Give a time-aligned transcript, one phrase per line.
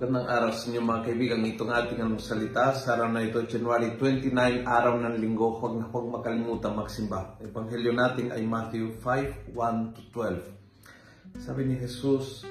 [0.00, 1.44] Magandang araw sa inyo mga kaibigan.
[1.44, 4.32] Itong ating ang salita sa araw na ito, January 29,
[4.64, 5.60] araw ng linggo.
[5.60, 7.36] Huwag na huwag makalimutan magsimba.
[7.36, 10.00] Ebanghelyo natin ay Matthew 5, 1 to
[11.36, 11.44] 12.
[11.44, 12.48] Sabi ni Jesus,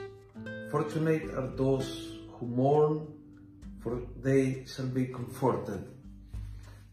[0.70, 3.09] Fortunate are those who mourn,
[3.81, 5.89] for they shall be comforted.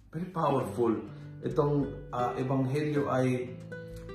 [0.08, 1.04] Very powerful.
[1.44, 3.52] Itong uh, ebanghelyo ay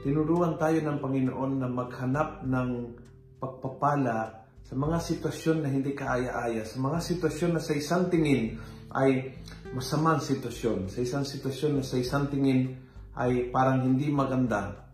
[0.02, 2.98] tinuruan tayo ng Panginoon na maghanap ng
[3.38, 4.41] pagpapala
[4.72, 8.56] sa mga sitwasyon na hindi kaaya-aya, sa mga sitwasyon na sa isang tingin
[8.96, 9.36] ay
[9.76, 12.80] masamang sitwasyon, sa isang sitwasyon na sa isang tingin
[13.20, 14.88] ay parang hindi maganda.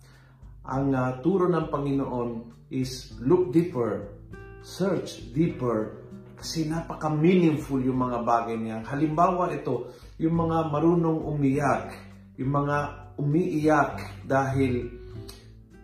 [0.66, 2.30] Ang uh, turo ng Panginoon
[2.74, 4.18] is look deeper,
[4.66, 6.02] search deeper,
[6.34, 8.82] kasi napaka-meaningful yung mga bagay niya.
[8.82, 11.94] Halimbawa ito, yung mga marunong umiyak,
[12.42, 12.78] yung mga
[13.22, 14.90] umiiyak dahil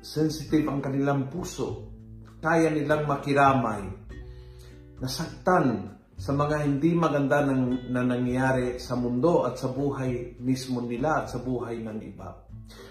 [0.01, 1.92] sensitive ang kanilang puso,
[2.43, 3.87] kaya nilang makiramay,
[4.99, 11.23] nasaktan sa mga hindi maganda nang, na nangyayari sa mundo at sa buhay mismo nila
[11.23, 12.43] at sa buhay ng iba.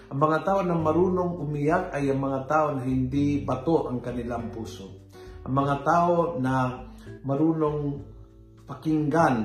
[0.09, 4.49] Ang mga tao na marunong umiyak ay ang mga tao na hindi bato ang kanilang
[4.49, 5.09] puso.
[5.45, 6.85] Ang mga tao na
[7.21, 8.01] marunong
[8.65, 9.37] pakinggan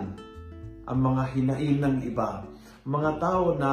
[0.88, 2.48] ang mga hinain ng iba.
[2.84, 3.70] Ang mga tao na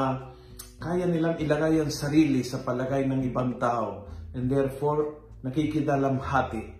[0.83, 6.73] kaya nilang ilagay ang sarili sa palagay ng ibang tao and therefore nakikidalamhati.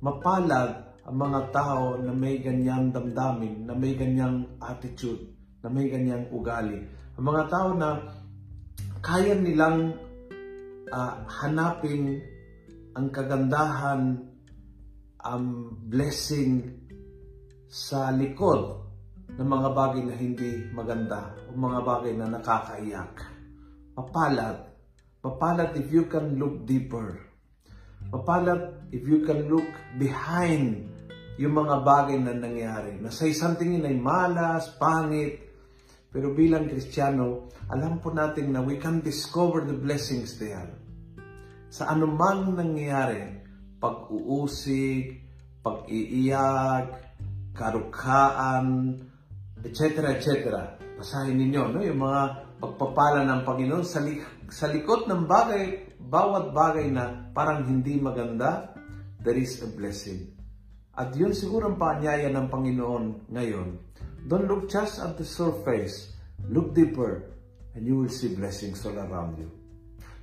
[0.00, 5.20] Mapalad ang mga tao na may ganyang damdamin, na may ganyang attitude,
[5.60, 6.80] na may ganyang ugali.
[7.20, 8.00] Ang mga tao na
[9.04, 9.92] kaya nilang
[10.88, 12.24] uh, hanapin
[12.96, 14.16] ang kagandahan,
[15.20, 15.44] ang
[15.88, 16.64] blessing
[17.68, 18.80] sa likod
[19.34, 23.14] ng mga bagay na hindi maganda o mga bagay na nakakaiyak.
[23.92, 24.72] Mapalad.
[25.20, 27.33] Mapalad if you can look deeper
[28.14, 29.66] Mapalad if you can look
[29.98, 30.86] behind
[31.34, 32.94] yung mga bagay na nangyari.
[33.02, 35.42] Na sa isang tingin ay malas, pangit,
[36.14, 40.70] pero bilang Kristiyano, alam po natin na we can discover the blessings there.
[41.74, 43.42] Sa anumang nangyayari,
[43.82, 45.18] pag-uusig,
[45.58, 47.02] pag-iiyak,
[47.50, 48.94] karukhaan,
[49.64, 50.14] etc.
[50.14, 50.30] etc.
[51.00, 51.80] Basahin ninyo no?
[51.82, 52.22] yung mga
[52.62, 58.76] pagpapala ng Panginoon sa, li- sa likod ng bagay bawat bagay na parang hindi maganda,
[59.24, 60.36] there is a blessing.
[60.94, 63.68] At yun siguro ang paanyaya ng Panginoon ngayon.
[64.30, 66.14] Don't look just at the surface.
[66.46, 67.34] Look deeper
[67.74, 69.50] and you will see blessings all around you.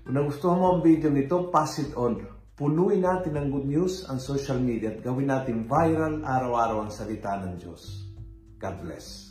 [0.07, 2.23] Kung nagustuhan mo ang video nito, pass it on.
[2.55, 7.35] Punuin natin ng good news ang social media at gawin natin viral araw-araw ang salita
[7.41, 8.05] ng Diyos.
[8.61, 9.30] God bless.